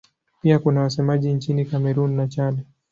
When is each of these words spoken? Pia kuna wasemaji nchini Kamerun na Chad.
Pia 0.41 0.59
kuna 0.59 0.81
wasemaji 0.81 1.33
nchini 1.33 1.65
Kamerun 1.65 2.15
na 2.15 2.27
Chad. 2.27 2.63